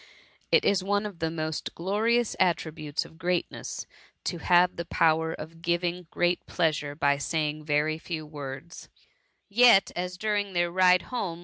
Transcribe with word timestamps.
It 0.51 0.65
is 0.65 0.83
one 0.83 1.05
of 1.05 1.19
the 1.19 1.29
most 1.29 1.75
glorious 1.75 2.35
attributes 2.39 3.05
of 3.05 3.19
greatness^ 3.19 3.85
to 4.23 4.39
have 4.39 4.75
the 4.75 4.85
power 4.85 5.31
of 5.31 5.61
giving 5.61 6.07
great 6.09 6.43
pleasure 6.47 6.95
by 6.95 7.19
saying 7.19 7.65
very 7.65 7.99
few 7.99 8.25
words; 8.25 8.89
yet, 9.47 9.91
as 9.95 10.17
during 10.17 10.53
their 10.53 10.71
ride 10.71 11.03
home. 11.13 11.39